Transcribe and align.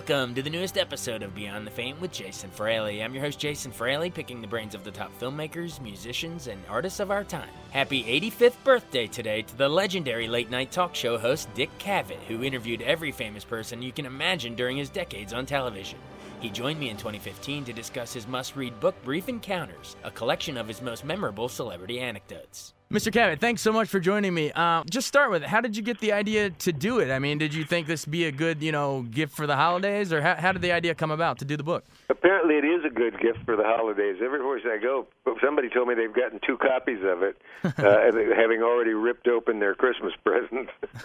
Welcome 0.00 0.34
to 0.36 0.42
the 0.42 0.48
newest 0.48 0.78
episode 0.78 1.22
of 1.22 1.34
Beyond 1.34 1.66
the 1.66 1.70
Fame 1.70 2.00
with 2.00 2.10
Jason 2.10 2.48
Fraley. 2.48 3.02
I'm 3.02 3.12
your 3.12 3.22
host, 3.22 3.38
Jason 3.38 3.70
Fraley, 3.70 4.08
picking 4.08 4.40
the 4.40 4.48
brains 4.48 4.74
of 4.74 4.82
the 4.82 4.90
top 4.90 5.12
filmmakers, 5.20 5.78
musicians, 5.78 6.46
and 6.46 6.58
artists 6.70 7.00
of 7.00 7.10
our 7.10 7.22
time. 7.22 7.50
Happy 7.70 8.02
85th 8.04 8.64
birthday 8.64 9.06
today 9.06 9.42
to 9.42 9.56
the 9.58 9.68
legendary 9.68 10.26
late 10.26 10.48
night 10.48 10.72
talk 10.72 10.94
show 10.94 11.18
host 11.18 11.52
Dick 11.52 11.68
Cavett, 11.78 12.22
who 12.28 12.42
interviewed 12.42 12.80
every 12.80 13.12
famous 13.12 13.44
person 13.44 13.82
you 13.82 13.92
can 13.92 14.06
imagine 14.06 14.54
during 14.54 14.78
his 14.78 14.88
decades 14.88 15.34
on 15.34 15.44
television. 15.44 15.98
He 16.40 16.48
joined 16.48 16.80
me 16.80 16.88
in 16.88 16.96
2015 16.96 17.66
to 17.66 17.74
discuss 17.74 18.14
his 18.14 18.26
must 18.26 18.56
read 18.56 18.80
book, 18.80 18.94
Brief 19.04 19.28
Encounters, 19.28 19.96
a 20.02 20.10
collection 20.10 20.56
of 20.56 20.66
his 20.66 20.80
most 20.80 21.04
memorable 21.04 21.50
celebrity 21.50 22.00
anecdotes. 22.00 22.72
Mr. 22.92 23.12
Cavett, 23.12 23.38
thanks 23.38 23.62
so 23.62 23.72
much 23.72 23.88
for 23.88 24.00
joining 24.00 24.34
me. 24.34 24.50
Uh, 24.50 24.82
just 24.90 25.06
start 25.06 25.30
with 25.30 25.44
it. 25.44 25.48
how 25.48 25.60
did 25.60 25.76
you 25.76 25.82
get 25.82 26.00
the 26.00 26.12
idea 26.12 26.50
to 26.50 26.72
do 26.72 26.98
it? 26.98 27.08
I 27.08 27.20
mean, 27.20 27.38
did 27.38 27.54
you 27.54 27.62
think 27.62 27.86
this 27.86 28.04
be 28.04 28.24
a 28.24 28.32
good, 28.32 28.64
you 28.64 28.72
know, 28.72 29.02
gift 29.02 29.36
for 29.36 29.46
the 29.46 29.54
holidays, 29.54 30.12
or 30.12 30.20
how, 30.20 30.34
how 30.34 30.50
did 30.50 30.60
the 30.60 30.72
idea 30.72 30.92
come 30.96 31.12
about 31.12 31.38
to 31.38 31.44
do 31.44 31.56
the 31.56 31.62
book? 31.62 31.84
Apparently, 32.08 32.56
it 32.56 32.64
is 32.64 32.84
a 32.84 32.90
good 32.90 33.20
gift 33.20 33.38
for 33.44 33.54
the 33.54 33.62
holidays. 33.62 34.16
Everywhere 34.20 34.58
I 34.66 34.78
go, 34.78 35.06
somebody 35.40 35.68
told 35.68 35.86
me 35.86 35.94
they've 35.94 36.12
gotten 36.12 36.40
two 36.44 36.58
copies 36.58 36.98
of 37.04 37.22
it, 37.22 37.40
uh, 37.64 38.10
having 38.34 38.60
already 38.60 38.94
ripped 38.94 39.28
open 39.28 39.60
their 39.60 39.76
Christmas 39.76 40.12
presents. 40.24 40.72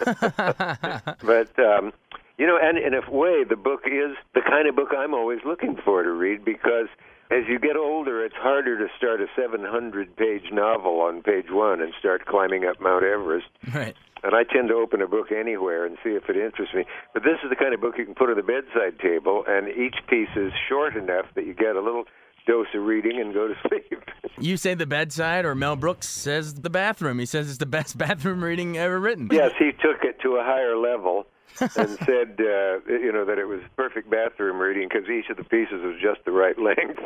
but 1.22 1.56
um, 1.60 1.92
you 2.36 2.48
know, 2.48 2.58
and 2.60 2.78
in 2.78 2.94
a 2.94 3.08
way, 3.08 3.44
the 3.44 3.54
book 3.54 3.82
is 3.86 4.16
the 4.34 4.40
kind 4.40 4.66
of 4.66 4.74
book 4.74 4.88
I'm 4.90 5.14
always 5.14 5.38
looking 5.46 5.76
for 5.84 6.02
to 6.02 6.10
read 6.10 6.44
because 6.44 6.88
as 7.30 7.44
you 7.48 7.58
get 7.58 7.76
older, 7.76 8.24
it's 8.24 8.36
harder 8.36 8.78
to 8.78 8.86
start 8.96 9.20
a 9.20 9.26
700 9.36 10.16
page 10.16 10.52
novel 10.52 11.00
on 11.00 11.22
page 11.22 11.46
one 11.50 11.80
and 11.80 11.92
start 11.98 12.26
climbing 12.26 12.64
up 12.64 12.80
Mount 12.80 13.04
Everest. 13.04 13.46
Right. 13.74 13.96
And 14.22 14.34
I 14.34 14.44
tend 14.44 14.68
to 14.68 14.74
open 14.74 15.02
a 15.02 15.06
book 15.06 15.30
anywhere 15.30 15.84
and 15.84 15.98
see 16.02 16.10
if 16.10 16.28
it 16.28 16.36
interests 16.36 16.74
me. 16.74 16.84
But 17.14 17.22
this 17.22 17.38
is 17.44 17.50
the 17.50 17.56
kind 17.56 17.74
of 17.74 17.80
book 17.80 17.94
you 17.98 18.04
can 18.04 18.14
put 18.14 18.30
on 18.30 18.36
the 18.36 18.42
bedside 18.42 18.98
table, 19.00 19.44
and 19.46 19.68
each 19.68 19.96
piece 20.08 20.34
is 20.36 20.52
short 20.68 20.96
enough 20.96 21.26
that 21.34 21.46
you 21.46 21.54
get 21.54 21.76
a 21.76 21.80
little 21.80 22.04
dose 22.46 22.66
of 22.74 22.82
reading 22.82 23.20
and 23.20 23.34
go 23.34 23.48
to 23.48 23.54
sleep. 23.68 24.02
You 24.38 24.56
say 24.56 24.74
the 24.74 24.86
bedside, 24.86 25.44
or 25.44 25.54
Mel 25.54 25.76
Brooks 25.76 26.08
says 26.08 26.54
the 26.54 26.70
bathroom. 26.70 27.18
He 27.18 27.26
says 27.26 27.48
it's 27.48 27.58
the 27.58 27.66
best 27.66 27.98
bathroom 27.98 28.42
reading 28.42 28.76
ever 28.78 28.98
written. 28.98 29.28
Yes, 29.30 29.52
he 29.58 29.72
took 29.72 30.02
it 30.02 30.20
to 30.22 30.36
a 30.36 30.42
higher 30.42 30.76
level 30.76 31.26
and 31.60 31.98
said, 32.04 32.36
uh, 32.40 32.80
you 32.86 33.12
know, 33.12 33.24
that 33.24 33.38
it 33.38 33.46
was 33.46 33.60
perfect 33.76 34.10
bathroom 34.10 34.58
reading 34.58 34.88
because 34.88 35.08
each 35.08 35.28
of 35.30 35.36
the 35.36 35.44
pieces 35.44 35.82
was 35.82 35.96
just 36.00 36.24
the 36.24 36.32
right 36.32 36.58
length. 36.58 37.00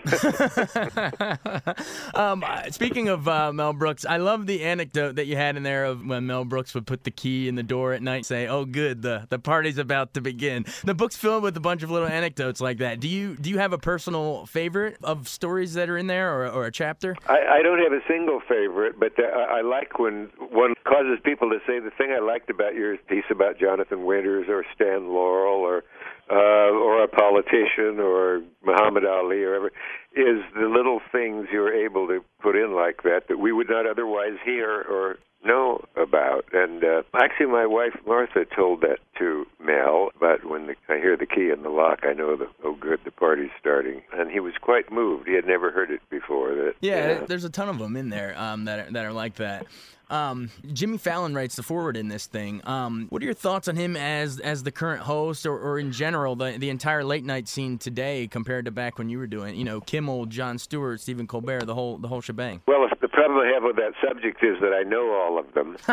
um, 2.14 2.44
speaking 2.70 3.08
of 3.08 3.28
uh, 3.28 3.52
Mel 3.52 3.72
Brooks, 3.72 4.04
I 4.04 4.18
love 4.18 4.46
the 4.46 4.62
anecdote 4.62 5.16
that 5.16 5.26
you 5.26 5.36
had 5.36 5.56
in 5.56 5.62
there 5.62 5.84
of 5.84 6.04
when 6.04 6.26
Mel 6.26 6.44
Brooks 6.44 6.74
would 6.74 6.86
put 6.86 7.04
the 7.04 7.10
key 7.10 7.48
in 7.48 7.54
the 7.54 7.62
door 7.62 7.92
at 7.92 8.02
night, 8.02 8.16
and 8.16 8.26
say, 8.26 8.46
"Oh, 8.46 8.64
good, 8.64 9.02
the 9.02 9.26
the 9.28 9.38
party's 9.38 9.78
about 9.78 10.14
to 10.14 10.20
begin." 10.20 10.64
The 10.84 10.94
book's 10.94 11.16
filled 11.16 11.42
with 11.42 11.56
a 11.56 11.60
bunch 11.60 11.82
of 11.82 11.90
little 11.90 12.08
anecdotes 12.08 12.60
like 12.60 12.78
that. 12.78 13.00
Do 13.00 13.08
you 13.08 13.36
do 13.36 13.50
you 13.50 13.58
have 13.58 13.72
a 13.72 13.78
personal 13.78 14.46
favorite 14.46 14.98
of 15.02 15.28
stories 15.28 15.74
that 15.74 15.88
are 15.88 15.96
in 15.96 16.06
there, 16.06 16.32
or, 16.34 16.48
or 16.48 16.66
a 16.66 16.72
chapter? 16.72 17.16
I, 17.28 17.58
I 17.58 17.62
don't 17.62 17.78
have 17.78 17.92
a 17.92 18.02
single 18.08 18.40
favorite, 18.48 18.98
but 18.98 19.12
uh, 19.18 19.26
I 19.26 19.60
like 19.62 19.98
when 19.98 20.30
one 20.38 20.74
causes 20.84 21.18
people 21.24 21.50
to 21.50 21.58
say 21.66 21.78
the 21.78 21.90
thing 21.90 22.12
I 22.12 22.20
liked 22.20 22.50
about 22.50 22.74
your 22.74 22.96
piece 22.96 23.24
about 23.30 23.58
Jonathan 23.58 24.04
Winters 24.04 24.39
or 24.48 24.64
Stan 24.74 25.08
Laurel 25.08 25.60
or 25.60 25.84
uh, 26.30 26.70
or 26.70 27.02
a 27.02 27.08
politician 27.08 27.98
or 27.98 28.42
Muhammad 28.64 29.04
Ali 29.04 29.42
or 29.42 29.50
whatever 29.60 29.72
is 30.14 30.42
the 30.54 30.68
little 30.68 31.00
things 31.12 31.48
you're 31.52 31.74
able 31.74 32.06
to 32.08 32.20
put 32.40 32.56
in 32.56 32.74
like 32.74 33.02
that 33.02 33.22
that 33.28 33.38
we 33.38 33.52
would 33.52 33.68
not 33.68 33.86
otherwise 33.86 34.38
hear 34.44 34.82
or 34.82 35.18
know 35.44 35.84
about. 35.96 36.44
And 36.52 36.84
uh, 36.84 37.02
actually, 37.14 37.46
my 37.46 37.66
wife 37.66 37.94
Martha 38.06 38.44
told 38.44 38.82
that 38.82 38.98
to 39.18 39.46
Mel. 39.58 40.10
But 40.18 40.48
when 40.48 40.66
the, 40.66 40.74
I 40.88 40.98
hear 40.98 41.16
the 41.16 41.26
key 41.26 41.50
in 41.50 41.62
the 41.62 41.70
lock, 41.70 42.00
I 42.02 42.12
know 42.12 42.36
that 42.36 42.48
oh, 42.64 42.74
good, 42.74 43.00
the 43.04 43.10
party's 43.10 43.50
starting. 43.58 44.02
And 44.12 44.30
he 44.30 44.40
was 44.40 44.54
quite 44.60 44.92
moved. 44.92 45.28
He 45.28 45.34
had 45.34 45.46
never 45.46 45.70
heard 45.70 45.90
it 45.90 46.00
before. 46.10 46.54
That 46.54 46.74
yeah, 46.80 47.24
there's 47.24 47.44
a 47.44 47.50
ton 47.50 47.68
of 47.68 47.78
them 47.78 47.96
in 47.96 48.10
there 48.10 48.38
um, 48.38 48.64
that 48.66 48.88
are, 48.88 48.92
that 48.92 49.04
are 49.04 49.12
like 49.12 49.36
that. 49.36 49.66
Um, 50.10 50.50
Jimmy 50.72 50.98
Fallon 50.98 51.34
writes 51.34 51.56
the 51.56 51.62
foreword 51.62 51.96
in 51.96 52.08
this 52.08 52.26
thing. 52.26 52.60
Um, 52.64 53.06
what 53.10 53.22
are 53.22 53.24
your 53.24 53.34
thoughts 53.34 53.68
on 53.68 53.76
him 53.76 53.96
as 53.96 54.40
as 54.40 54.64
the 54.64 54.72
current 54.72 55.02
host, 55.02 55.46
or, 55.46 55.58
or 55.58 55.78
in 55.78 55.92
general 55.92 56.36
the 56.36 56.56
the 56.58 56.68
entire 56.68 57.04
late 57.04 57.24
night 57.24 57.48
scene 57.48 57.78
today 57.78 58.26
compared 58.26 58.64
to 58.64 58.70
back 58.70 58.98
when 58.98 59.08
you 59.08 59.18
were 59.18 59.26
doing? 59.26 59.56
You 59.56 59.64
know, 59.64 59.80
Kimmel, 59.80 60.26
Jon 60.26 60.58
Stewart, 60.58 61.00
Stephen 61.00 61.26
Colbert, 61.26 61.64
the 61.66 61.74
whole 61.74 61.96
the 61.98 62.08
whole 62.08 62.20
shebang. 62.20 62.62
Well, 62.66 62.88
the 63.00 63.08
problem 63.08 63.38
I 63.38 63.52
have 63.52 63.62
with 63.62 63.76
that 63.76 63.92
subject 64.06 64.42
is 64.42 64.60
that 64.60 64.72
I 64.72 64.82
know 64.82 65.12
all 65.12 65.38
of 65.38 65.54
them, 65.54 65.76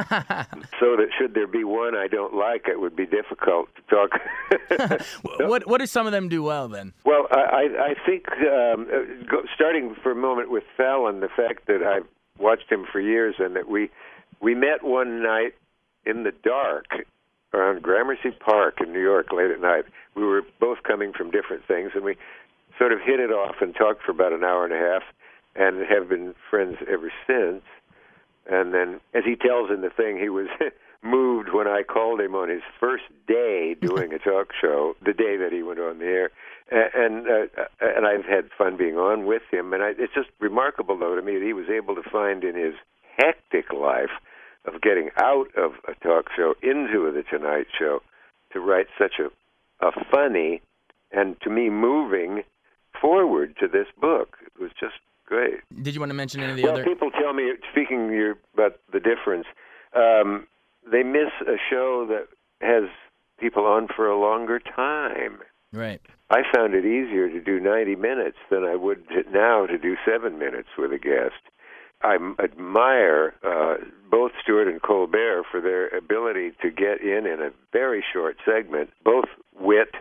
so 0.80 0.96
that 0.98 1.10
should 1.18 1.34
there 1.34 1.48
be 1.48 1.64
one 1.64 1.96
I 1.96 2.08
don't 2.08 2.34
like, 2.34 2.68
it 2.68 2.80
would 2.80 2.96
be 2.96 3.06
difficult 3.06 3.70
to 3.76 3.82
talk. 3.96 5.02
what 5.48 5.68
what 5.68 5.78
do 5.80 5.86
some 5.86 6.06
of 6.06 6.12
them 6.12 6.28
do 6.28 6.42
well 6.44 6.68
then? 6.68 6.94
Well, 7.06 7.28
I 7.32 7.70
I 7.80 7.96
think 8.06 8.28
um, 8.32 8.88
uh, 8.92 9.38
starting 9.54 9.96
for 10.02 10.12
a 10.12 10.16
moment 10.16 10.50
with 10.50 10.64
Fallon, 10.76 11.20
the 11.20 11.30
fact 11.30 11.68
that 11.68 11.84
I've 11.84 12.08
watched 12.40 12.72
him 12.72 12.86
for 12.92 13.00
years 13.00 13.36
and 13.40 13.56
that 13.56 13.68
we 13.68 13.90
we 14.40 14.54
met 14.56 14.84
one 14.84 15.24
night 15.24 15.56
in 16.06 16.24
the 16.24 16.32
dark 16.44 16.86
around 17.54 17.82
Gramercy 17.82 18.32
Park 18.32 18.80
in 18.82 18.94
New 18.94 19.02
York 19.02 19.32
late 19.32 19.52
at 19.52 19.62
night. 19.62 19.86
We 20.16 20.24
were 20.24 20.44
both 20.60 20.84
coming 20.84 21.14
from 21.14 21.32
different 21.32 21.66
things, 21.68 21.92
and 21.96 22.04
we 22.04 22.18
sort 22.78 22.92
of 22.92 23.00
hit 23.02 23.20
it 23.20 23.32
off 23.32 23.56
and 23.62 23.74
talked 23.76 24.04
for 24.04 24.12
about 24.12 24.34
an 24.34 24.44
hour 24.44 24.64
and 24.64 24.74
a 24.74 24.78
half, 24.78 25.04
and 25.56 25.86
have 25.88 26.10
been 26.10 26.36
friends 26.50 26.78
ever 26.88 27.12
since. 27.26 27.64
And 28.50 28.74
then, 28.74 29.00
as 29.14 29.24
he 29.26 29.36
tells 29.36 29.72
in 29.72 29.82
the 29.82 29.90
thing, 29.90 30.18
he 30.20 30.30
was 30.30 30.48
moved 31.10 31.50
when 31.54 31.68
I 31.68 31.84
called 31.84 32.22
him 32.22 32.36
on 32.36 32.50
his 32.50 32.62
first 32.80 33.04
day 33.28 33.76
doing 33.82 34.14
a 34.14 34.20
talk 34.20 34.50
show, 34.60 34.96
the 35.06 35.14
day 35.14 35.38
that 35.38 35.52
he 35.52 35.64
went 35.64 35.80
on 35.80 36.00
the 36.00 36.06
air. 36.06 36.32
And 36.70 37.28
uh, 37.28 37.64
and 37.80 38.06
I've 38.06 38.26
had 38.26 38.50
fun 38.58 38.76
being 38.76 38.98
on 38.98 39.26
with 39.26 39.44
him, 39.50 39.72
and 39.72 39.82
I, 39.82 39.92
it's 39.98 40.14
just 40.14 40.28
remarkable 40.42 40.98
though 40.98 41.16
to 41.16 41.22
me 41.22 41.36
that 41.36 41.46
he 41.46 41.54
was 41.54 41.70
able 41.70 41.96
to 41.96 42.04
find 42.10 42.44
in 42.44 42.56
his 42.56 42.74
hectic 43.16 43.72
life 43.72 44.12
of 44.66 44.82
getting 44.82 45.10
out 45.18 45.48
of 45.56 45.72
a 45.88 45.94
talk 46.04 46.26
show 46.36 46.56
into 46.62 47.10
the 47.12 47.24
Tonight 47.30 47.68
Show 47.80 48.02
to 48.52 48.60
write 48.60 48.88
such 48.98 49.14
a, 49.20 49.86
a 49.86 49.92
funny 50.12 50.62
and 51.12 51.40
to 51.42 51.50
me 51.50 51.70
moving 51.70 52.44
foreword 53.00 53.56
to 53.60 53.68
this 53.68 53.88
book. 54.00 54.38
It 54.46 54.62
was 54.62 54.72
just 54.80 54.96
great. 55.26 55.60
Did 55.82 55.94
you 55.94 56.02
want 56.02 56.10
to 56.10 56.16
mention 56.16 56.42
any 56.42 56.52
of 56.52 56.58
the 56.58 56.64
well, 56.64 56.74
other? 56.74 56.84
people 56.84 57.12
tell 57.12 57.34
me, 57.34 57.54
speaking 57.72 58.34
about 58.54 58.80
the 58.92 59.00
difference, 59.00 59.46
um, 59.96 60.48
they 60.92 61.04
miss 61.04 61.32
a 61.42 61.58
show 61.70 62.06
that 62.08 62.28
has 62.62 62.90
people 63.40 63.66
on 63.66 63.88
for 63.88 64.08
a 64.08 64.20
longer 64.20 64.60
time. 64.60 65.40
Right. 65.72 66.02
I 66.30 66.42
found 66.54 66.74
it 66.74 66.86
easier 66.86 67.30
to 67.30 67.42
do 67.42 67.60
90 67.60 67.96
minutes 67.96 68.38
than 68.50 68.64
I 68.64 68.76
would 68.76 69.04
now 69.32 69.66
to 69.66 69.78
do 69.78 69.96
seven 70.06 70.38
minutes 70.38 70.70
with 70.78 70.92
a 70.92 70.98
guest. 70.98 71.42
I 72.02 72.18
admire 72.44 73.34
uh, 73.44 73.76
both 74.10 74.32
Stewart 74.42 74.68
and 74.68 74.82
Colbert 74.82 75.44
for 75.50 75.62
their 75.62 75.88
ability 75.88 76.52
to 76.62 76.70
get 76.70 77.02
in 77.02 77.26
in 77.26 77.42
a 77.42 77.52
very 77.74 78.04
short 78.14 78.38
segment, 78.46 78.92
both 79.04 79.26
wit 79.60 79.96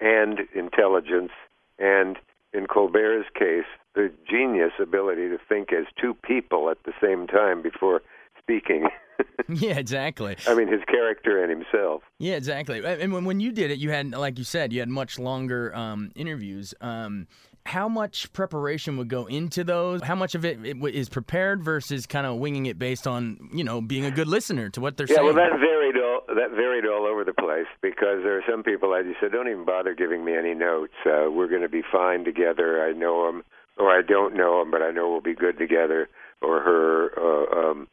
and 0.00 0.40
intelligence, 0.54 1.32
and 1.78 2.18
in 2.52 2.66
Colbert's 2.66 3.28
case, 3.34 3.66
the 3.94 4.12
genius 4.28 4.72
ability 4.80 5.28
to 5.28 5.38
think 5.48 5.72
as 5.72 5.86
two 6.00 6.14
people 6.14 6.70
at 6.70 6.82
the 6.84 6.92
same 7.02 7.26
time 7.26 7.62
before 7.62 8.02
speaking. 8.48 8.88
yeah, 9.48 9.78
exactly. 9.78 10.36
I 10.46 10.54
mean, 10.54 10.68
his 10.68 10.80
character 10.88 11.42
and 11.42 11.50
himself. 11.50 12.02
Yeah, 12.18 12.34
exactly. 12.34 12.84
And 12.84 13.12
when, 13.12 13.24
when 13.24 13.40
you 13.40 13.52
did 13.52 13.70
it, 13.70 13.78
you 13.78 13.90
had, 13.90 14.12
like 14.12 14.38
you 14.38 14.44
said, 14.44 14.72
you 14.72 14.80
had 14.80 14.88
much 14.88 15.18
longer 15.18 15.74
um, 15.74 16.10
interviews. 16.14 16.74
Um, 16.80 17.26
how 17.66 17.88
much 17.88 18.32
preparation 18.32 18.96
would 18.96 19.08
go 19.08 19.26
into 19.26 19.62
those? 19.62 20.02
How 20.02 20.14
much 20.14 20.34
of 20.34 20.44
it 20.46 20.58
is 20.64 21.10
prepared 21.10 21.62
versus 21.62 22.06
kind 22.06 22.26
of 22.26 22.38
winging 22.38 22.64
it 22.64 22.78
based 22.78 23.06
on 23.06 23.50
you 23.52 23.62
know 23.62 23.82
being 23.82 24.06
a 24.06 24.10
good 24.10 24.26
listener 24.26 24.70
to 24.70 24.80
what 24.80 24.96
they're 24.96 25.06
yeah, 25.06 25.16
saying? 25.16 25.26
well, 25.26 25.34
that 25.34 25.58
varied 25.58 25.96
all 25.96 26.22
that 26.28 26.52
varied 26.56 26.86
all 26.86 27.04
over 27.04 27.24
the 27.24 27.34
place 27.34 27.66
because 27.82 28.22
there 28.22 28.38
are 28.38 28.44
some 28.50 28.62
people 28.62 28.94
I 28.94 29.02
just 29.02 29.20
said, 29.20 29.32
don't 29.32 29.48
even 29.48 29.66
bother 29.66 29.94
giving 29.94 30.24
me 30.24 30.34
any 30.34 30.54
notes. 30.54 30.94
Uh, 31.04 31.30
we're 31.30 31.48
going 31.48 31.60
to 31.60 31.68
be 31.68 31.82
fine 31.92 32.24
together. 32.24 32.82
I 32.82 32.92
know 32.92 33.26
them, 33.26 33.42
or 33.76 33.90
I 33.90 34.00
don't 34.00 34.34
know 34.34 34.60
them, 34.60 34.70
but 34.70 34.80
I 34.80 34.90
know 34.90 35.10
we'll 35.10 35.20
be 35.20 35.34
good 35.34 35.58
together. 35.58 36.08
Or 36.40 36.60
her. 36.60 37.10
Uh, 37.18 37.70
um, 37.70 37.88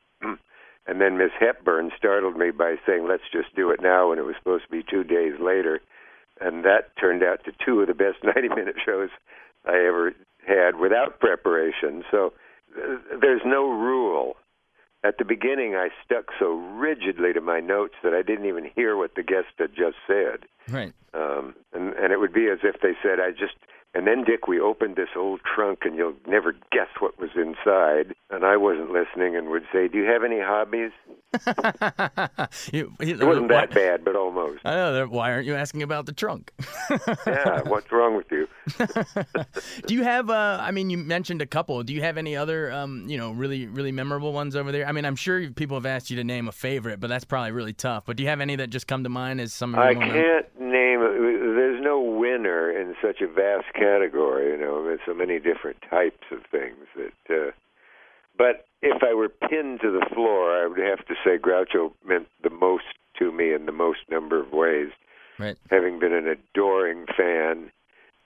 and 0.88 1.02
then 1.02 1.18
Miss 1.18 1.32
Hepburn 1.40 1.92
startled 1.98 2.38
me 2.38 2.52
by 2.52 2.76
saying, 2.86 3.08
"Let's 3.08 3.30
just 3.32 3.56
do 3.56 3.72
it 3.72 3.82
now," 3.82 4.10
when 4.10 4.20
it 4.20 4.26
was 4.26 4.36
supposed 4.38 4.66
to 4.66 4.72
be 4.72 4.84
two 4.84 5.04
days 5.04 5.40
later, 5.40 5.82
and 6.40 6.64
that 6.64 6.96
turned 6.98 7.24
out 7.24 7.44
to 7.46 7.52
two 7.64 7.82
of 7.82 7.88
the 7.88 7.94
best 7.94 8.18
ninety-minute 8.24 8.78
shows 8.86 9.10
I 9.66 9.78
ever 9.86 10.14
had 10.46 10.78
without 10.78 11.20
preparation. 11.20 12.04
So 12.12 12.34
uh, 12.78 12.98
there's 13.20 13.42
no 13.46 13.70
rule 13.70 14.38
at 15.04 15.18
the 15.18 15.26
beginning 15.26 15.76
I 15.76 15.90
stuck 16.04 16.32
so 16.40 16.54
rigidly 16.54 17.34
to 17.34 17.42
my 17.42 17.60
notes 17.60 17.94
that 18.04 18.14
I 18.14 18.22
didn't 18.22 18.46
even 18.46 18.70
hear 18.76 18.98
what 18.98 19.16
the 19.16 19.24
guest 19.24 19.54
had 19.58 19.76
just 19.76 19.98
said. 20.08 20.46
Right. 20.68 20.94
Um, 21.14 21.56
and 21.74 21.94
and 21.94 22.12
it 22.12 22.20
would 22.20 22.34
be 22.34 22.48
as 22.50 22.60
if 22.64 22.82
they 22.82 22.94
said, 23.02 23.20
"I 23.20 23.32
just." 23.32 23.56
And 23.96 24.06
then 24.06 24.26
Dick, 24.26 24.46
we 24.46 24.60
opened 24.60 24.98
this 24.98 25.10
old 25.16 25.40
trunk, 25.44 25.80
and 25.84 25.96
you'll 25.96 26.16
never 26.28 26.52
guess 26.72 26.90
what 27.00 27.18
was 27.18 27.30
inside. 27.36 28.14
And 28.30 28.44
I 28.44 28.58
wasn't 28.58 28.92
listening, 28.92 29.38
and 29.38 29.48
would 29.50 29.64
say, 29.72 29.88
"Do 29.88 29.98
you 29.98 30.04
have 30.04 30.24
any 30.24 30.42
hobbies?" 30.42 30.92
you, 32.74 32.94
it 33.00 33.24
wasn't 33.24 33.50
that 33.50 33.74
bad, 33.74 34.04
but 34.06 34.16
almost. 34.16 34.60
I 34.66 34.76
know. 34.76 35.08
Why 35.08 35.32
aren't 35.32 35.46
you 35.46 35.56
asking 35.56 35.84
about 35.84 36.06
the 36.06 36.14
trunk? 36.14 36.52
yeah, 37.28 37.62
what's 37.66 37.92
wrong 37.92 38.16
with 38.16 38.32
you? 38.32 38.48
Do 39.88 39.94
you 39.94 40.04
have? 40.04 40.30
Uh, 40.30 40.58
I 40.62 40.72
mean, 40.72 40.90
you 40.90 40.98
mentioned 40.98 41.42
a 41.42 41.46
couple. 41.46 41.82
Do 41.84 41.94
you 41.94 42.02
have 42.02 42.18
any 42.18 42.36
other, 42.36 42.72
um, 42.72 43.06
you 43.08 43.18
know, 43.18 43.32
really, 43.32 43.68
really 43.68 43.92
memorable 43.92 44.34
ones 44.34 44.56
over 44.56 44.72
there? 44.72 44.86
I 44.86 44.92
mean, 44.92 45.06
I'm 45.06 45.16
sure 45.16 45.50
people 45.52 45.78
have 45.78 45.86
asked 45.86 46.10
you 46.10 46.18
to 46.18 46.24
name 46.24 46.48
a 46.48 46.52
favorite, 46.52 47.00
but 47.00 47.08
that's 47.08 47.26
probably 47.26 47.52
really 47.52 47.74
tough. 47.74 48.06
But 48.06 48.18
do 48.18 48.24
you 48.24 48.30
have 48.30 48.42
any 48.42 48.56
that 48.58 48.70
just 48.70 48.88
come 48.88 49.04
to 49.04 49.10
mind 49.10 49.42
as 49.42 49.54
some? 49.54 49.76
I 49.76 49.94
can't 49.94 50.60
name. 50.60 51.00
There's 51.00 51.82
no 51.82 52.02
winner 52.02 52.72
in 52.72 52.96
such 53.16 53.28
a 53.28 53.32
vast 53.32 53.74
category. 53.74 54.52
You 54.52 54.58
know, 54.58 54.84
there's 54.84 55.00
so 55.06 55.14
many 55.14 55.40
different 55.40 55.78
types 55.90 56.24
of 56.32 56.40
things 56.52 56.86
that. 56.96 57.36
Uh, 57.36 57.52
but 58.38 58.66
if 58.82 59.02
I 59.02 59.14
were 59.14 59.30
pinned 59.30 59.80
to 59.82 59.92
the 59.92 60.06
floor, 60.14 60.52
I 60.52 60.68
would 60.68 60.80
have 60.80 61.06
to 61.08 61.16
say 61.24 61.38
Groucho 61.38 61.94
meant 62.06 62.28
the 62.44 62.50
most 62.50 62.84
to 63.20 63.32
me 63.32 63.54
in 63.54 63.66
the 63.66 63.72
most 63.72 64.00
number 64.10 64.40
of 64.42 64.52
ways. 64.52 64.90
Right. 65.40 65.58
Having 65.70 66.00
been 66.00 66.14
an 66.14 66.28
adoring 66.28 67.06
fan 67.18 67.72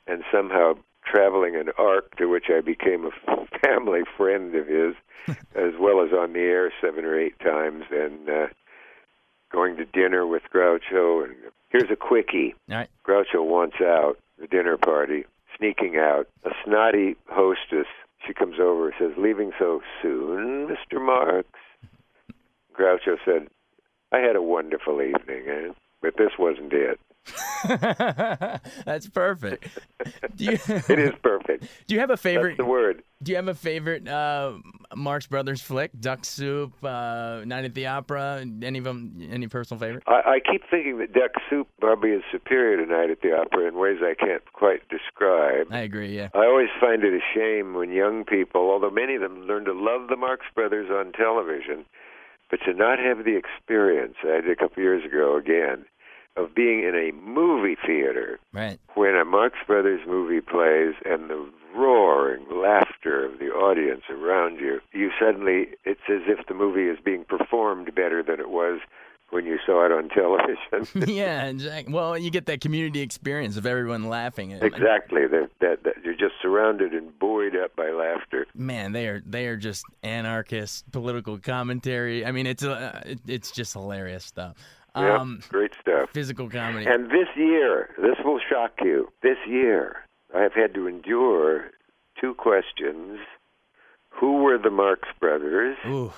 and 0.08 0.24
somehow 0.32 0.74
traveling 1.06 1.56
an 1.56 1.70
arc 1.78 2.18
to 2.18 2.26
which 2.26 2.46
I 2.50 2.62
became 2.62 3.06
a 3.06 3.12
family 3.64 4.02
friend 4.18 4.56
of 4.56 4.68
his, 4.68 4.96
as 5.56 5.74
well 5.80 6.04
as 6.04 6.12
on 6.12 6.34
the 6.34 6.40
air 6.40 6.72
seven 6.82 7.06
or 7.06 7.20
eight 7.20 7.40
times, 7.40 7.84
and 7.92 8.30
uh, 8.30 8.48
going 9.52 9.78
to 9.78 9.86
dinner 9.86 10.26
with 10.26 10.44
Groucho. 10.54 11.24
And 11.24 11.36
here's 11.70 11.92
a 11.92 11.96
quickie: 11.96 12.56
right. 12.68 12.90
Groucho 13.08 13.46
wants 13.46 13.78
out 13.82 14.18
the 14.40 14.48
dinner 14.48 14.78
party, 14.78 15.26
sneaking 15.58 15.98
out. 15.98 16.28
A 16.46 16.52
snotty 16.66 17.16
hostess 17.30 17.88
she 18.26 18.34
comes 18.34 18.60
over 18.60 18.90
and 18.90 18.96
says, 19.00 19.12
Leaving 19.18 19.52
so 19.58 19.82
soon, 20.02 20.68
Mr. 20.68 21.04
Marx? 21.04 21.48
Groucho 22.78 23.18
said, 23.26 23.48
I 24.12 24.20
had 24.20 24.36
a 24.36 24.42
wonderful 24.42 25.02
evening, 25.02 25.46
eh? 25.48 25.74
but 26.02 26.16
this 26.18 26.32
wasn't 26.40 26.74
it. 26.74 27.00
That's 28.86 29.08
perfect. 29.10 29.68
You, 30.38 30.54
it 30.54 31.00
is 31.00 31.12
perfect. 31.22 31.66
Do 31.88 31.94
you 31.94 32.00
have 32.00 32.12
a 32.12 32.16
favorite? 32.16 32.52
That's 32.52 32.60
the 32.60 32.66
word. 32.66 33.04
Do 33.22 33.32
you 33.34 33.36
have 33.36 33.50
a 33.50 33.54
favorite 33.54 34.08
uh, 34.08 34.54
Marx 34.96 35.28
Brothers 35.28 35.62
flick? 35.62 35.92
Duck 36.00 36.26
Soup, 36.26 36.74
uh, 36.84 37.42
Night 37.46 37.66
at 37.66 37.74
the 37.74 37.88
Opera. 37.88 38.46
Any 38.62 38.80
of 38.80 38.86
them? 38.86 39.28
Any 39.32 39.48
personal 39.48 39.80
favorite? 39.80 40.04
I, 40.08 40.22
I 40.26 40.40
keep 40.40 40.64
thinking 40.70 40.98
that 41.00 41.14
Duck 41.14 41.32
Soup 41.50 41.68
probably 41.80 42.12
is 42.12 42.24
superior 42.32 42.84
to 42.84 42.92
Night 42.92 43.10
at 43.10 43.22
the 43.22 43.36
Opera 43.36 43.68
in 43.68 43.78
ways 43.78 43.98
I 44.02 44.14
can't 44.14 44.44
quite 44.54 44.82
describe. 44.90 45.68
I 45.72 45.80
agree. 45.80 46.16
Yeah. 46.16 46.30
I 46.34 46.46
always 46.46 46.70
find 46.80 47.04
it 47.04 47.14
a 47.14 47.22
shame 47.34 47.74
when 47.74 47.92
young 47.92 48.26
people, 48.26 48.70
although 48.72 48.90
many 48.90 49.16
of 49.16 49.22
them 49.22 49.44
learn 49.44 49.66
to 49.66 49.74
love 49.74 50.10
the 50.10 50.16
Marx 50.16 50.46
Brothers 50.56 50.90
on 50.92 51.12
television, 51.12 51.86
but 52.50 52.60
to 52.66 52.74
not 52.74 53.00
have 53.00 53.26
the 53.26 53.38
experience 53.38 54.16
I 54.24 54.42
did 54.42 54.50
a 54.50 54.56
couple 54.56 54.82
years 54.82 55.06
ago 55.06 55.38
again 55.38 55.86
of 56.36 56.56
being 56.56 56.84
in 56.84 56.96
a 56.96 57.12
movie 57.12 57.78
theater 57.86 58.40
right. 58.54 58.80
when 58.96 59.16
a 59.16 59.26
Marx 59.26 59.58
Brothers 59.68 60.02
movie 60.08 60.42
plays 60.42 60.94
and 61.06 61.30
the 61.30 61.50
roaring 61.76 62.46
laughter 62.52 63.26
of 63.26 63.40
the 63.40 63.48
audience 63.48 64.04
around 64.10 64.60
you, 64.60 64.80
you 64.92 65.12
suddenly, 65.20 65.70
it's 65.86 66.02
as 66.10 66.22
if 66.28 66.48
the 66.48 66.54
movie 66.54 66.88
is 66.88 66.98
being 67.04 67.26
performed 67.26 67.94
better 67.96 68.24
than 68.24 68.40
it 68.40 68.50
was 68.50 68.80
when 69.32 69.46
you 69.46 69.58
saw 69.66 69.86
it 69.86 69.92
on 69.92 70.10
television. 70.10 71.08
yeah, 71.16 71.46
exactly. 71.46 71.94
Well, 71.94 72.18
you 72.18 72.32
get 72.32 72.46
that 72.48 72.62
community 72.62 73.02
experience 73.02 73.58
of 73.58 73.66
everyone 73.66 74.10
laughing. 74.10 74.52
Exactly. 74.52 75.28
That, 75.28 75.50
that, 75.62 75.84
that 75.84 75.96
you're 76.04 76.16
just 76.16 76.36
surrounded 76.42 76.94
and 76.94 77.18
buoyed 77.20 77.56
up 77.56 77.76
by 77.76 77.90
laughter. 77.92 78.48
Man, 78.56 78.92
they 78.92 79.08
are 79.08 79.22
they 79.26 79.48
are 79.48 79.58
just 79.58 79.86
anarchist 80.04 80.92
political 80.92 81.38
commentary. 81.38 82.26
I 82.26 82.32
mean, 82.32 82.48
it's 82.48 82.64
uh, 82.64 83.16
it's 83.28 83.52
just 83.52 83.74
hilarious 83.74 84.26
stuff. 84.26 84.58
Um, 84.96 85.42
great 85.50 85.72
stuff. 85.80 86.10
Physical 86.12 86.50
comedy. 86.50 86.86
And 86.86 87.06
this 87.06 87.28
year, 87.36 87.90
this 87.98 88.16
will 88.24 88.40
shock 88.50 88.72
you. 88.82 89.10
This 89.22 89.38
year, 89.48 90.04
I 90.36 90.42
have 90.42 90.54
had 90.54 90.74
to 90.76 90.88
endure 90.88 91.72
two 92.20 92.34
questions. 92.36 93.20
Who 94.10 94.44
were 94.44 94.58
the 94.58 94.70
Marx 94.70 95.08
Brothers? 95.20 95.78
Ooh. 95.88 96.12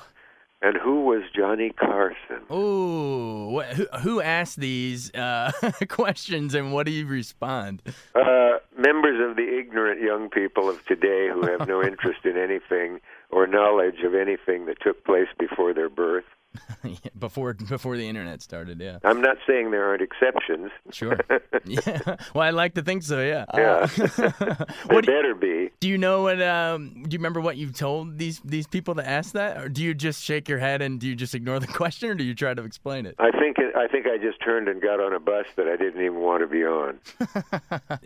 And 0.64 0.78
who 0.78 1.06
was 1.06 1.24
Johnny 1.36 1.72
Carson? 1.72 2.42
Ooh, 2.52 3.62
who, 3.62 3.88
who 4.02 4.22
asked 4.22 4.60
these 4.60 5.12
uh, 5.16 5.52
questions 5.90 6.54
and 6.54 6.72
what 6.72 6.86
do 6.86 6.92
you 6.92 7.08
respond? 7.08 7.82
Uh, 8.14 8.60
members 8.78 9.28
of 9.28 9.38
the 9.38 9.58
ignorant 9.60 10.02
young 10.02 10.30
people 10.30 10.70
of 10.70 10.86
today 10.86 11.30
who 11.34 11.48
have 11.48 11.68
no 11.68 11.82
interest 11.84 12.26
in 12.26 12.38
anything 12.38 13.00
or 13.32 13.48
knowledge 13.48 14.02
of 14.06 14.14
anything 14.14 14.68
that 14.68 14.80
took 14.82 15.04
place 15.04 15.30
before 15.40 15.74
their 15.74 15.90
birth. 15.90 16.26
before 17.20 17.54
before 17.54 17.98
the 17.98 18.08
internet 18.08 18.42
started, 18.42 18.80
yeah. 18.80 19.00
I'm 19.04 19.22
not 19.22 19.38
saying 19.48 19.72
there 19.72 19.86
aren't 19.86 20.02
exceptions. 20.02 20.72
Sure. 20.92 21.20
yeah. 21.66 22.18
Well, 22.34 22.44
I 22.44 22.50
like 22.50 22.74
to 22.76 22.82
think 22.82 23.04
so. 23.04 23.22
Yeah. 23.22 23.46
Yeah. 23.54 23.88
Uh, 24.20 24.66
what 24.88 25.06
better 25.06 25.34
be. 25.36 25.70
Do 25.80 25.88
you 25.88 25.98
know 25.98 26.24
what? 26.24 26.42
Um, 26.42 27.04
do 27.04 27.14
you 27.14 27.20
remember 27.20 27.40
what 27.40 27.58
you 27.58 27.72
told 27.72 28.18
these 28.18 28.42
these 28.44 28.68
people 28.68 28.96
to 28.96 29.08
ask 29.08 29.34
that, 29.34 29.58
or 29.58 29.70
do 29.70 29.82
you 29.82 29.94
just 29.94 30.24
shake 30.24 30.50
your 30.50 30.60
head 30.60 30.82
and 30.82 31.00
do 31.00 31.08
you 31.08 31.16
just 31.16 31.34
ignore 31.36 31.60
the 31.60 31.68
question, 31.68 32.10
or 32.10 32.16
do 32.16 32.24
you 32.24 32.36
try 32.36 32.54
to 32.54 32.64
explain 32.64 33.06
it? 33.06 33.16
I 33.20 33.32
think 33.32 33.58
it, 33.58 33.76
I 33.76 33.88
think 33.88 34.08
I 34.08 34.18
just 34.18 34.42
turned 34.44 34.68
and 34.68 34.82
got 34.82 35.00
on 35.00 35.14
a 35.14 35.20
bus 35.20 35.46
that 35.56 35.68
I 35.68 35.78
didn't 35.78 36.02
even 36.02 36.20
want 36.20 36.42
to 36.42 36.48
be 36.48 36.66
on. 36.66 37.00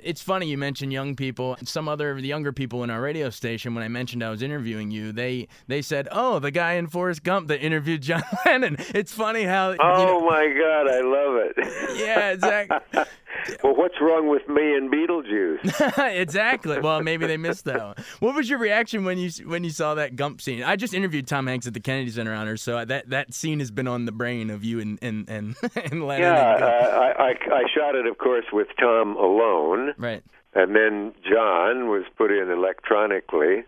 it's 0.04 0.22
funny 0.22 0.48
you 0.48 0.58
mentioned 0.58 0.94
young 0.94 1.16
people. 1.16 1.58
Some 1.64 1.88
other 1.88 2.16
the 2.16 2.28
younger 2.28 2.52
people 2.52 2.84
in 2.84 2.90
our 2.90 3.02
radio 3.02 3.30
station, 3.30 3.74
when 3.74 3.84
I 3.84 3.88
mentioned 3.88 4.24
I 4.24 4.30
was 4.30 4.42
interviewing 4.42 4.92
you, 4.92 5.12
they 5.12 5.48
they 5.68 5.82
said, 5.82 6.08
"Oh, 6.12 6.40
the 6.40 6.52
guy 6.52 6.74
in 6.74 6.88
Forrest 6.88 7.24
Gump 7.24 7.48
that 7.48 7.62
interviewed 7.62 8.02
John 8.02 8.24
Lennon." 8.46 8.78
It's 8.94 9.14
funny 9.14 9.44
how. 9.44 9.76
Oh 9.80 10.00
you 10.00 10.06
know, 10.06 10.22
my 10.22 10.48
God, 10.48 10.90
I 10.90 11.02
love 11.02 11.36
it. 11.36 11.98
Yeah, 11.98 12.32
exactly. 12.32 13.04
well, 13.64 13.76
what's 13.76 13.96
wrong 14.02 14.28
with 14.28 14.48
me 14.48 14.76
and 14.76 14.92
Beetlejuice? 14.92 16.20
exactly. 16.20 16.80
Well, 16.80 17.02
maybe 17.02 17.28
they 17.28 17.38
missed 17.38 17.66
that 17.66 17.80
one. 17.82 17.96
What 18.20 18.36
was 18.36 18.50
your 18.50 18.60
reaction 18.60 19.06
when 19.06 19.18
you 19.18 19.30
when 19.48 19.64
you 19.64 19.70
saw 19.70 19.96
that 19.96 20.16
Gump 20.16 20.42
scene? 20.42 20.64
I 20.64 20.76
just 20.76 20.94
interviewed 20.94 21.28
Tom 21.28 21.48
Hanks 21.48 21.68
at 21.68 21.74
the 21.74 21.80
Kennedy 21.80 22.12
Center 22.12 22.34
Honors, 22.34 22.62
so 22.62 22.84
that 22.84 23.10
that 23.10 23.34
scene 23.34 23.60
has 23.60 23.72
been 23.72 23.88
on 23.88 24.06
the 24.06 24.12
brain 24.12 24.50
of 24.50 24.64
you 24.64 24.80
and 24.80 25.00
and 25.02 25.30
and, 25.30 25.56
and 25.76 26.06
Lennon. 26.06 26.24
Yeah, 26.24 26.56
and 26.56 26.64
uh, 26.64 26.68
I, 26.68 27.24
I 27.24 27.30
I 27.52 27.64
shot 27.76 27.96
it, 27.96 28.08
of 28.08 28.18
course, 28.18 28.46
with 28.52 28.68
Tom 28.80 29.16
alone. 29.18 29.94
Right. 29.98 30.24
And 30.56 30.74
then 30.74 31.14
John 31.22 31.90
was 31.90 32.04
put 32.18 32.32
in 32.32 32.50
electronically. 32.50 33.66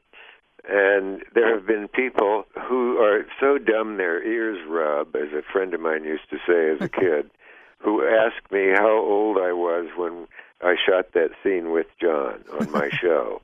And 0.70 1.24
there 1.34 1.54
have 1.56 1.66
been 1.66 1.88
people 1.88 2.46
who 2.68 2.98
are 2.98 3.26
so 3.40 3.58
dumb 3.58 3.98
their 3.98 4.22
ears 4.24 4.58
rub, 4.68 5.16
as 5.16 5.32
a 5.32 5.42
friend 5.52 5.74
of 5.74 5.80
mine 5.80 6.04
used 6.04 6.30
to 6.30 6.38
say 6.46 6.72
as 6.72 6.82
a 6.82 6.90
kid, 7.00 7.32
who 7.80 8.06
asked 8.06 8.52
me 8.52 8.72
how 8.76 9.00
old 9.00 9.38
I 9.38 9.54
was 9.54 9.88
when 9.96 10.28
I 10.62 10.76
shot 10.76 11.14
that 11.14 11.30
scene 11.44 11.72
with 11.72 11.88
John 12.02 12.44
on 12.60 12.72
my 12.72 12.90
show, 13.02 13.42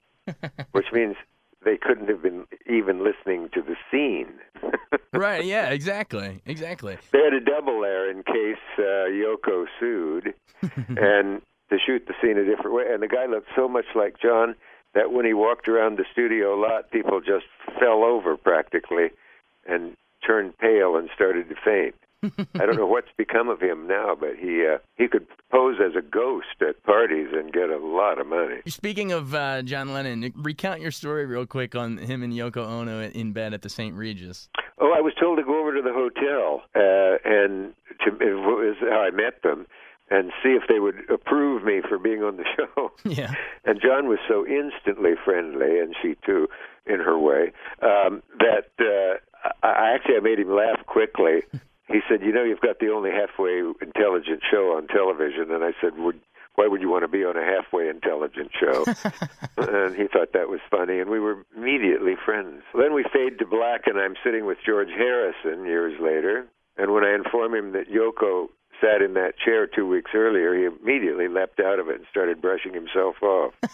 which 0.72 0.92
means 0.92 1.16
they 1.64 1.78
couldn't 1.78 2.10
have 2.10 2.22
been 2.22 2.46
even 2.68 3.04
listening 3.04 3.50
to 3.54 3.62
the 3.62 3.76
scene. 3.90 4.34
right, 5.14 5.46
yeah, 5.46 5.70
exactly. 5.70 6.42
Exactly. 6.46 6.98
They 7.12 7.20
had 7.24 7.34
a 7.34 7.40
double 7.40 7.82
there 7.82 8.10
in 8.10 8.24
case 8.24 8.58
uh, 8.78 9.08
Yoko 9.10 9.66
sued 9.80 10.34
and 10.62 11.42
to 11.70 11.78
shoot 11.84 12.06
the 12.08 12.14
scene 12.22 12.38
a 12.38 12.46
different 12.46 12.74
way. 12.74 12.86
And 12.90 13.02
the 13.02 13.08
guy 13.08 13.26
looked 13.28 13.50
so 13.56 13.68
much 13.68 13.86
like 13.96 14.20
John 14.20 14.56
that 14.94 15.12
when 15.12 15.26
he 15.26 15.34
walked 15.34 15.68
around 15.68 15.98
the 15.98 16.06
studio 16.12 16.56
lot, 16.56 16.92
people 16.92 17.20
just 17.20 17.46
fell 17.80 18.04
over 18.04 18.38
practically 18.38 19.10
and 19.68 19.96
turned 20.26 20.58
pale 20.58 20.96
and 20.96 21.10
started 21.14 21.50
to 21.50 21.56
faint. 21.64 21.96
I 22.56 22.66
don't 22.66 22.78
know 22.78 22.86
what's 22.86 23.10
become 23.18 23.50
of 23.50 23.60
him 23.62 23.86
now, 23.86 24.16
but 24.18 24.36
he 24.40 24.66
uh, 24.66 24.78
he 24.96 25.10
could 25.10 25.28
pose 25.52 25.78
as 25.84 25.94
a 25.98 26.02
ghost 26.02 26.62
at 26.62 26.82
parties 26.84 27.28
and 27.34 27.52
get 27.52 27.70
a 27.70 27.78
lot 27.78 28.20
of 28.20 28.28
money. 28.28 28.62
Speaking 28.68 29.12
of 29.12 29.36
uh, 29.36 29.62
John 29.62 29.94
Lennon, 29.94 30.32
recount 30.38 30.80
your 30.80 30.92
story 30.92 31.26
real 31.26 31.46
quick 31.46 31.76
on 31.76 31.98
him 31.98 32.24
and 32.24 32.32
Yoko 32.32 32.66
Ono 32.66 33.02
in 33.02 33.34
bed 33.34 33.54
at 33.54 33.62
the 33.62 33.70
St. 33.70 33.94
Regis. 33.94 34.48
Oh, 34.80 34.94
I 34.96 35.02
was 35.02 35.14
told 35.20 35.38
to 35.40 35.44
go 35.44 35.60
over 35.60 35.76
to 35.76 35.82
the 35.82 35.92
hotel 35.92 36.62
uh, 36.76 37.18
and 37.26 37.74
to 38.06 38.26
it 38.26 38.36
was 38.36 38.78
how 38.80 39.02
I 39.02 39.12
met 39.12 39.42
them 39.44 39.68
and 40.10 40.32
see 40.44 40.50
if 40.50 40.64
they 40.68 40.80
would 40.80 41.10
approve 41.10 41.64
me 41.64 41.82
for 41.88 41.98
being 41.98 42.24
on 42.24 42.38
the 42.38 42.46
show. 42.58 42.92
Yeah. 43.04 43.34
And 43.66 43.82
John 43.82 44.08
was 44.08 44.20
so 44.28 44.46
instantly 44.46 45.14
friendly, 45.24 45.80
and 45.80 45.96
she 46.02 46.16
too, 46.26 46.48
in 46.86 47.00
her 47.00 47.18
way, 47.18 47.52
um, 47.82 48.22
that 48.40 48.70
uh, 48.80 49.18
I 49.64 49.94
actually 49.96 50.18
I 50.18 50.20
made 50.20 50.40
him 50.40 50.54
laugh 50.54 50.86
quickly. 50.86 51.44
He 51.90 52.00
said, 52.08 52.22
"You 52.22 52.32
know, 52.32 52.44
you've 52.44 52.62
got 52.62 52.80
the 52.80 52.90
only 52.90 53.12
halfway 53.12 53.62
intelligent 53.82 54.42
show 54.50 54.74
on 54.78 54.88
television." 54.88 55.52
And 55.52 55.66
I 55.66 55.74
said, 55.82 55.98
"Would 55.98 56.18
why 56.56 56.66
would 56.66 56.80
you 56.80 56.90
want 56.90 57.04
to 57.04 57.10
be 57.10 57.26
on 57.26 57.36
a 57.36 57.44
halfway 57.44 57.90
intelligent 57.90 58.52
show?" 58.58 58.86
and 59.58 59.94
he 59.94 60.08
thought 60.08 60.32
that 60.32 60.48
was 60.48 60.62
funny, 60.72 61.00
and 61.00 61.10
we 61.10 61.20
were 61.20 61.46
immediately 61.56 62.16
friends. 62.16 62.64
Then 62.74 62.94
we 62.94 63.04
fade 63.12 63.38
to 63.40 63.46
black, 63.46 63.86
and 63.86 64.00
I'm 64.00 64.16
sitting 64.24 64.46
with 64.46 64.60
George 64.66 64.92
Harrison 64.96 65.66
years 65.66 66.00
later. 66.00 66.48
And 66.78 66.94
when 66.94 67.04
I 67.04 67.14
inform 67.14 67.54
him 67.54 67.74
that 67.74 67.92
Yoko 67.92 68.48
sat 68.84 69.02
in 69.02 69.14
that 69.14 69.38
chair 69.38 69.68
two 69.68 69.88
weeks 69.88 70.12
earlier, 70.14 70.54
he 70.56 70.66
immediately 70.66 71.28
leapt 71.28 71.60
out 71.60 71.80
of 71.80 71.88
it 71.90 71.96
and 71.96 72.06
started 72.10 72.42
brushing 72.42 72.74
himself 72.74 73.16
off. 73.22 73.54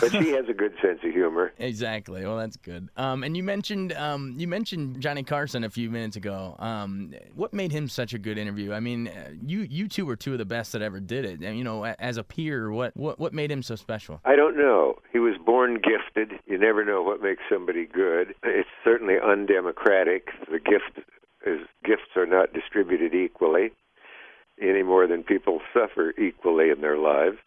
but 0.00 0.10
she 0.10 0.30
has 0.30 0.48
a 0.48 0.54
good 0.54 0.74
sense 0.82 1.00
of 1.02 1.12
humor. 1.12 1.52
Exactly. 1.58 2.24
Well, 2.24 2.36
that's 2.36 2.56
good. 2.56 2.88
Um, 2.96 3.24
and 3.24 3.36
you 3.36 3.42
mentioned 3.42 3.92
um, 3.92 4.34
you 4.36 4.46
mentioned 4.46 5.00
Johnny 5.00 5.22
Carson 5.22 5.64
a 5.64 5.70
few 5.70 5.90
minutes 5.90 6.16
ago. 6.16 6.56
Um, 6.58 7.14
what 7.34 7.52
made 7.52 7.72
him 7.72 7.88
such 7.88 8.14
a 8.14 8.18
good 8.18 8.38
interview? 8.38 8.72
I 8.72 8.80
mean, 8.80 9.08
uh, 9.08 9.30
you 9.44 9.60
you 9.60 9.88
two 9.88 10.06
were 10.06 10.16
two 10.16 10.32
of 10.32 10.38
the 10.38 10.44
best 10.44 10.72
that 10.72 10.82
ever 10.82 11.00
did 11.00 11.24
it. 11.24 11.40
And, 11.40 11.56
you 11.56 11.64
know, 11.64 11.84
as 11.84 12.16
a 12.16 12.24
peer, 12.24 12.70
what, 12.70 12.96
what 12.96 13.18
what 13.18 13.32
made 13.32 13.50
him 13.50 13.62
so 13.62 13.76
special? 13.76 14.20
I 14.24 14.36
don't 14.36 14.56
know. 14.56 14.96
He 15.12 15.18
was 15.18 15.34
born 15.44 15.74
gifted. 15.74 16.40
You 16.46 16.58
never 16.58 16.84
know 16.84 17.02
what 17.02 17.22
makes 17.22 17.42
somebody 17.50 17.86
good. 17.86 18.34
It's 18.42 18.68
certainly 18.84 19.14
undemocratic. 19.22 20.28
The 20.50 20.60
gift 20.60 21.06
is 21.46 21.60
gifts 21.84 22.16
are 22.16 22.26
not 22.26 22.52
distributed 22.52 23.14
equally 23.14 23.70
any 24.60 24.82
more 24.82 25.06
than 25.06 25.22
people 25.22 25.60
suffer 25.72 26.12
equally 26.18 26.70
in 26.70 26.80
their 26.80 26.98
lives 26.98 27.38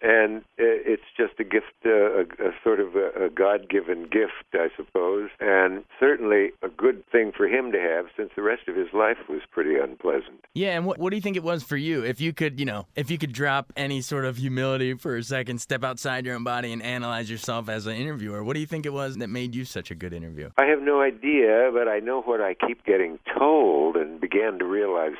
and 0.00 0.44
it's 0.56 1.02
just 1.16 1.32
a 1.40 1.44
gift, 1.44 1.72
uh, 1.84 1.90
a, 1.90 2.20
a 2.20 2.52
sort 2.62 2.78
of 2.78 2.94
a, 2.94 3.26
a 3.26 3.30
God-given 3.30 4.04
gift, 4.04 4.54
I 4.54 4.68
suppose, 4.76 5.30
and 5.40 5.84
certainly 5.98 6.52
a 6.62 6.68
good 6.68 7.04
thing 7.10 7.32
for 7.36 7.48
him 7.48 7.72
to 7.72 7.80
have, 7.80 8.06
since 8.16 8.30
the 8.36 8.42
rest 8.42 8.68
of 8.68 8.76
his 8.76 8.88
life 9.08 9.28
was 9.28 9.40
pretty 9.50 9.76
unpleasant. 9.78 10.44
Yeah, 10.54 10.76
and 10.76 10.84
what 10.84 10.98
what 10.98 11.10
do 11.10 11.16
you 11.16 11.22
think 11.22 11.36
it 11.36 11.42
was 11.42 11.62
for 11.62 11.76
you? 11.76 12.04
If 12.04 12.20
you 12.20 12.32
could, 12.32 12.58
you 12.58 12.66
know, 12.66 12.86
if 12.94 13.10
you 13.10 13.18
could 13.18 13.32
drop 13.32 13.72
any 13.76 14.00
sort 14.00 14.24
of 14.24 14.36
humility 14.36 14.94
for 14.94 15.16
a 15.16 15.22
second, 15.22 15.60
step 15.60 15.84
outside 15.84 16.26
your 16.26 16.34
own 16.34 16.44
body, 16.44 16.72
and 16.72 16.82
analyze 16.82 17.30
yourself 17.30 17.68
as 17.68 17.86
an 17.86 17.94
interviewer, 17.94 18.42
what 18.42 18.54
do 18.54 18.60
you 18.60 18.66
think 18.66 18.86
it 18.86 18.92
was 18.92 19.16
that 19.16 19.28
made 19.28 19.54
you 19.54 19.64
such 19.64 19.90
a 19.90 19.94
good 19.94 20.12
interview? 20.12 20.50
I 20.58 20.66
have 20.66 20.80
no 20.80 21.00
idea, 21.00 21.70
but 21.72 21.88
I 21.88 22.00
know 22.00 22.22
what 22.22 22.40
I 22.40 22.54
keep 22.54 22.84
getting 22.84 23.18
told, 23.38 23.96
and 23.96 24.20
began 24.20 24.58
to 24.58 24.64
realize 24.64 25.16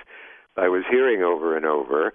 I 0.57 0.69
was 0.69 0.83
hearing 0.91 1.23
over 1.23 1.57
and 1.57 1.65
over 1.65 2.13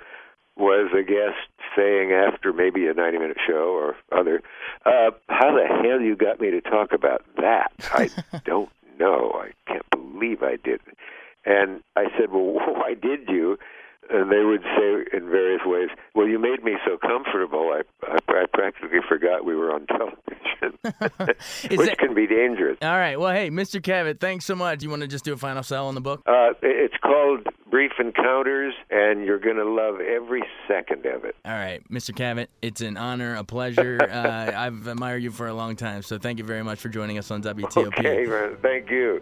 was 0.56 0.92
a 0.94 1.02
guest 1.02 1.50
saying 1.76 2.12
after 2.12 2.54
maybe 2.54 2.86
a 2.86 2.94
90 2.94 3.18
minute 3.18 3.38
show 3.48 3.74
or 3.74 3.96
other, 4.12 4.44
uh, 4.86 5.10
how 5.28 5.56
the 5.56 5.66
hell 5.68 6.00
you 6.00 6.16
got 6.16 6.40
me 6.40 6.52
to 6.52 6.62
talk 6.62 6.94
about 6.94 7.24
that? 7.38 7.72
I 7.92 8.10
don't 8.46 8.70
know. 9.00 9.32
I 9.34 9.52
can't 9.68 9.90
believe 9.90 10.44
I 10.44 10.58
did. 10.64 10.80
And 11.46 11.82
I 11.96 12.06
said, 12.18 12.32
well, 12.32 12.54
why 12.54 12.94
did 12.94 13.28
you? 13.28 13.58
and 14.10 14.32
they 14.32 14.44
would 14.44 14.62
say 14.62 15.18
in 15.18 15.30
various 15.30 15.62
ways, 15.66 15.90
"Well, 16.14 16.28
you 16.28 16.40
made 16.40 16.64
me 16.64 16.74
so 16.86 16.98
comfortable, 16.98 17.72
I 17.74 17.82
I, 18.06 18.18
I 18.28 18.46
practically 18.52 19.00
forgot 19.08 19.46
we 19.46 19.56
were 19.56 19.74
on 19.74 19.86
television," 19.88 20.78
which 21.70 21.90
that... 21.90 21.98
can 21.98 22.14
be 22.14 22.28
dangerous. 22.28 22.78
All 22.82 22.98
right. 22.98 23.20
Well, 23.20 23.34
hey, 23.34 23.50
Mr. 23.50 23.82
Cavett, 23.82 24.20
thanks 24.20 24.46
so 24.46 24.56
much. 24.56 24.84
You 24.84 24.90
want 24.90 25.02
to 25.02 25.08
just 25.08 25.26
do 25.26 25.34
a 25.34 25.38
final 25.38 25.64
sell 25.64 25.88
on 25.88 25.96
the 25.96 26.02
book? 26.02 26.22
Uh, 26.26 26.54
it's 26.62 26.98
called 27.02 27.48
Brief 27.70 27.94
Encounters, 28.00 28.74
and 28.90 29.26
you're 29.26 29.40
going 29.40 29.58
to 29.58 29.66
love 29.66 30.00
every 30.02 30.44
second 30.68 31.06
of 31.06 31.26
it. 31.26 31.36
All 31.46 31.54
right, 31.54 31.82
Mr. 31.90 32.16
Cavett, 32.16 32.48
it's 32.62 32.82
an 32.82 32.98
honor, 32.98 33.36
a 33.36 33.44
pleasure. 33.44 34.00
uh, 34.02 34.52
I've 34.56 34.88
admired 34.88 35.24
you 35.24 35.32
for 35.32 35.48
a 35.48 35.54
long 35.54 35.76
time, 35.76 36.02
so 36.02 36.18
thank 36.18 36.40
you 36.40 36.46
very 36.46 36.64
much 36.64 36.80
for 36.80 36.90
joining 36.90 37.18
us 37.18 37.32
on 37.32 37.42
WTOP. 37.42 37.88
Okay, 37.88 38.26
man. 38.26 38.58
Thank 38.62 38.90
you. 38.90 39.22